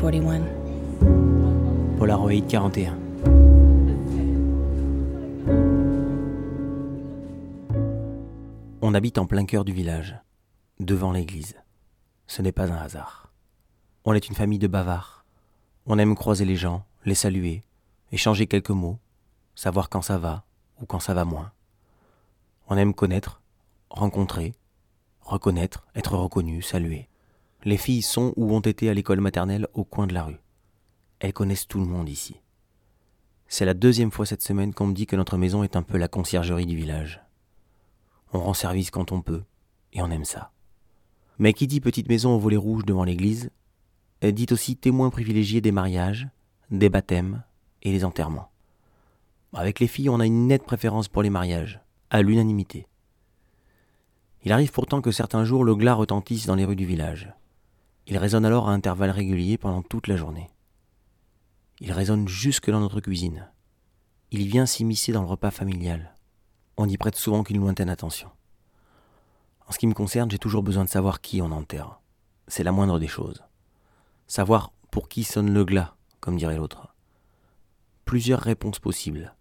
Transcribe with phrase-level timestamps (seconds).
[0.00, 0.42] 41.
[1.98, 2.96] Polaroid 41.
[8.80, 10.14] On habite en plein cœur du village,
[10.78, 11.56] devant l'église.
[12.28, 13.32] Ce n'est pas un hasard.
[14.04, 15.24] On est une famille de bavards.
[15.86, 17.64] On aime croiser les gens, les saluer,
[18.12, 19.00] échanger quelques mots,
[19.56, 20.44] savoir quand ça va
[20.80, 21.50] ou quand ça va moins.
[22.68, 23.40] On aime connaître,
[23.90, 24.54] rencontrer,
[25.22, 27.08] reconnaître, être reconnu, saluer.
[27.64, 30.40] Les filles sont ou ont été à l'école maternelle au coin de la rue.
[31.18, 32.36] Elles connaissent tout le monde ici.
[33.48, 35.98] C'est la deuxième fois cette semaine qu'on me dit que notre maison est un peu
[35.98, 37.20] la conciergerie du village.
[38.32, 39.42] On rend service quand on peut,
[39.92, 40.52] et on aime ça.
[41.38, 43.50] Mais qui dit petite maison au volet rouge devant l'église,
[44.22, 46.28] dit aussi témoin privilégié des mariages,
[46.70, 47.42] des baptêmes
[47.82, 48.50] et les enterrements.
[49.52, 52.86] Avec les filles, on a une nette préférence pour les mariages, à l'unanimité.
[54.44, 57.32] Il arrive pourtant que certains jours le glas retentisse dans les rues du village.
[58.08, 60.48] Il résonne alors à intervalles réguliers pendant toute la journée.
[61.78, 63.50] Il résonne jusque dans notre cuisine.
[64.30, 66.14] Il vient s'immiscer dans le repas familial.
[66.78, 68.30] On y prête souvent qu'une lointaine attention.
[69.66, 72.00] En ce qui me concerne, j'ai toujours besoin de savoir qui on enterre.
[72.46, 73.44] C'est la moindre des choses.
[74.26, 76.94] Savoir pour qui sonne le glas, comme dirait l'autre.
[78.06, 79.34] Plusieurs réponses possibles.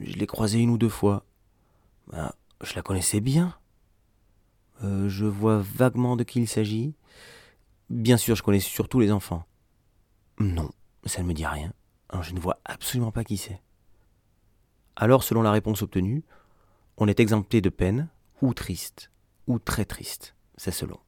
[0.00, 1.24] Je l'ai croisée une ou deux fois.
[2.08, 3.56] Ben, je la connaissais bien.
[4.84, 6.94] Euh, je vois vaguement de qui il s'agit.
[7.88, 9.44] Bien sûr, je connais surtout les enfants.
[10.38, 10.70] Non,
[11.04, 11.72] ça ne me dit rien.
[12.20, 13.60] je ne vois absolument pas qui c'est.
[14.96, 16.24] Alors, selon la réponse obtenue,
[16.96, 18.08] on est exempté de peine,
[18.42, 19.10] ou triste,
[19.46, 20.98] ou très triste, c'est selon.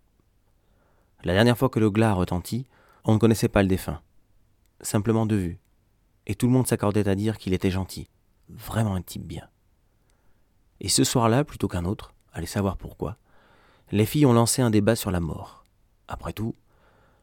[1.24, 2.66] La dernière fois que le glas a retenti,
[3.04, 4.02] on ne connaissait pas le défunt,
[4.80, 5.58] simplement de vue,
[6.26, 8.08] et tout le monde s'accordait à dire qu'il était gentil,
[8.48, 9.48] vraiment un type bien.
[10.80, 13.16] Et ce soir-là, plutôt qu'un autre, allez savoir pourquoi,
[13.90, 15.64] les filles ont lancé un débat sur la mort.
[16.08, 16.54] Après tout,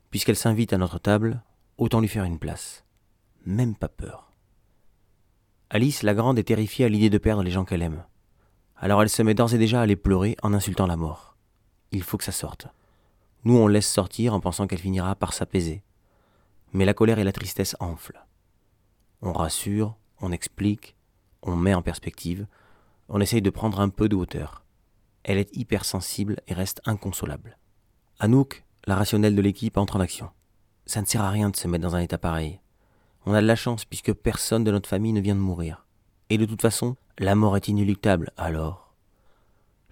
[0.10, 1.42] puisqu'elle s'invite à notre table,
[1.78, 2.84] autant lui faire une place.
[3.46, 4.32] Même pas peur.
[5.70, 8.04] Alice, la grande, est terrifiée à l'idée de perdre les gens qu'elle aime.
[8.78, 11.36] Alors elle se met d'ores et déjà à les pleurer en insultant la mort.
[11.92, 12.68] Il faut que ça sorte.
[13.44, 15.84] Nous, on laisse sortir en pensant qu'elle finira par s'apaiser.
[16.74, 18.26] Mais la colère et la tristesse enflent.
[19.22, 20.96] On rassure, on explique,
[21.44, 22.48] on met en perspective,
[23.08, 24.65] on essaye de prendre un peu de hauteur.
[25.28, 27.58] Elle est hypersensible et reste inconsolable.
[28.20, 30.30] Anouk, la rationnelle de l'équipe, entre en action.
[30.86, 32.60] Ça ne sert à rien de se mettre dans un état pareil.
[33.26, 35.88] On a de la chance puisque personne de notre famille ne vient de mourir.
[36.30, 38.94] Et de toute façon, la mort est inéluctable, alors.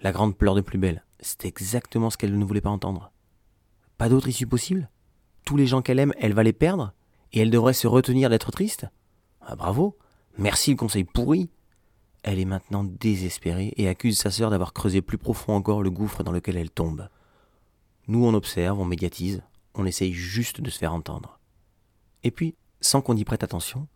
[0.03, 1.03] La grande pleure de plus belle.
[1.19, 3.11] C'est exactement ce qu'elle ne voulait pas entendre.
[3.97, 4.87] Pas d'autre issue possible?
[5.45, 6.93] Tous les gens qu'elle aime, elle va les perdre?
[7.31, 8.85] Et elle devrait se retenir d'être triste?
[9.41, 9.97] Ah bravo
[10.37, 11.49] Merci le conseil pourri
[12.23, 16.23] Elle est maintenant désespérée et accuse sa sœur d'avoir creusé plus profond encore le gouffre
[16.23, 17.09] dans lequel elle tombe.
[18.07, 19.43] Nous on observe, on médiatise,
[19.75, 21.39] on essaye juste de se faire entendre.
[22.23, 23.87] Et puis, sans qu'on y prête attention,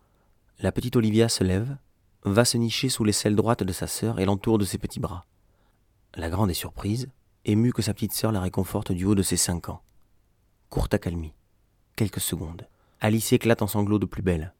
[0.59, 1.77] la petite Olivia se lève,
[2.23, 5.25] va se nicher sous l'aisselle droite de sa sœur et l'entoure de ses petits bras.
[6.15, 7.09] La grande est surprise,
[7.45, 9.81] émue que sa petite sœur la réconforte du haut de ses cinq ans.
[10.69, 11.33] Courte accalmie.
[11.95, 12.67] Quelques secondes.
[12.99, 14.53] Alice éclate en sanglots de plus belle.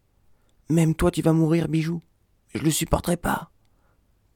[0.70, 2.02] Même toi tu vas mourir, bijou.
[2.54, 3.52] Je le supporterai pas.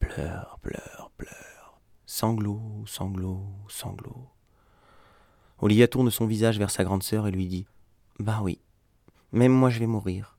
[0.02, 1.80] Pleure, pleure, pleure.
[2.06, 4.30] Sanglots, sanglots, sanglots.
[5.60, 7.66] Olivia tourne son visage vers sa grande sœur et lui dit
[8.20, 8.60] Bah oui,
[9.32, 10.38] même moi je vais mourir.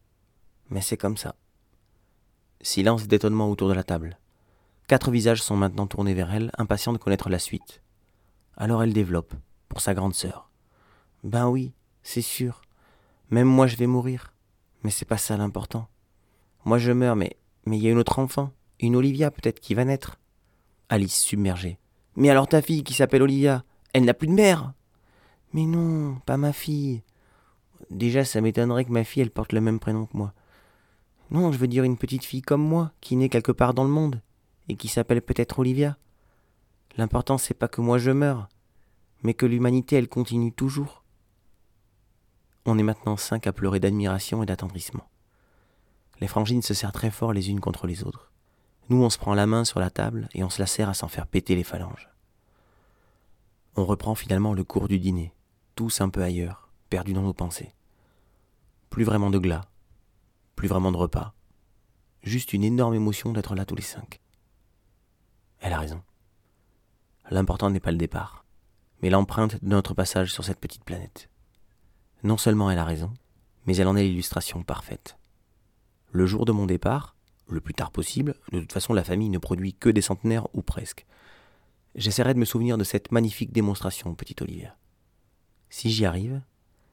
[0.68, 1.36] Mais c'est comme ça.
[2.60, 4.18] Silence d'étonnement autour de la table.
[4.88, 7.82] Quatre visages sont maintenant tournés vers elle, impatients de connaître la suite.
[8.56, 9.32] Alors elle développe,
[9.68, 10.50] pour sa grande sœur.
[11.24, 12.60] Ben oui, c'est sûr.
[13.30, 14.34] Même moi je vais mourir.
[14.82, 15.88] Mais c'est pas ça l'important.
[16.64, 18.52] Moi je meurs, mais mais y a une autre enfant,
[18.86, 20.18] une Olivia peut-être qui va naître.
[20.88, 21.78] Alice submergée.
[22.16, 24.72] Mais alors ta fille qui s'appelle Olivia, elle n'a plus de mère.
[25.52, 27.02] Mais non, pas ma fille.
[27.90, 30.34] Déjà, ça m'étonnerait que ma fille, elle porte le même prénom que moi.
[31.30, 33.90] Non, je veux dire une petite fille comme moi, qui naît quelque part dans le
[33.90, 34.20] monde,
[34.68, 35.96] et qui s'appelle peut-être Olivia.
[36.96, 38.48] L'important, c'est pas que moi je meure,
[39.22, 41.04] mais que l'humanité, elle continue toujours.
[42.66, 45.08] On est maintenant cinq à pleurer d'admiration et d'attendrissement.
[46.20, 48.31] Les frangines se serrent très fort les unes contre les autres.
[48.92, 50.92] Nous, on se prend la main sur la table et on se la serre à
[50.92, 52.10] s'en faire péter les phalanges.
[53.74, 55.32] On reprend finalement le cours du dîner,
[55.76, 57.72] tous un peu ailleurs, perdus dans nos pensées.
[58.90, 59.62] Plus vraiment de glas,
[60.56, 61.32] plus vraiment de repas,
[62.22, 64.20] juste une énorme émotion d'être là tous les cinq.
[65.60, 66.02] Elle a raison.
[67.30, 68.44] L'important n'est pas le départ,
[69.00, 71.30] mais l'empreinte de notre passage sur cette petite planète.
[72.24, 73.14] Non seulement elle a raison,
[73.64, 75.16] mais elle en est l'illustration parfaite.
[76.10, 77.16] Le jour de mon départ,
[77.52, 80.62] le plus tard possible, de toute façon la famille ne produit que des centenaires ou
[80.62, 81.06] presque.
[81.94, 84.76] J'essaierai de me souvenir de cette magnifique démonstration, petite Olivia.
[85.68, 86.40] Si j'y arrive,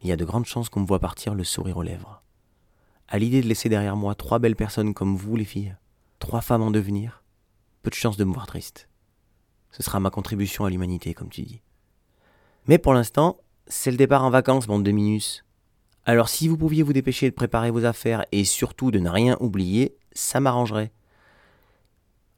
[0.01, 2.23] il y a de grandes chances qu'on me voit partir le sourire aux lèvres.
[3.07, 5.75] À l'idée de laisser derrière moi trois belles personnes comme vous, les filles,
[6.19, 7.23] trois femmes en devenir,
[7.81, 8.89] peu de chance de me voir triste.
[9.71, 11.61] Ce sera ma contribution à l'humanité, comme tu dis.
[12.67, 15.43] Mais pour l'instant, c'est le départ en vacances, bande de minus.
[16.05, 19.37] Alors si vous pouviez vous dépêcher de préparer vos affaires et surtout de ne rien
[19.39, 20.91] oublier, ça m'arrangerait.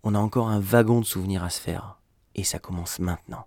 [0.03, 1.99] On a encore un wagon de souvenirs à se faire,
[2.35, 3.45] et ça commence maintenant.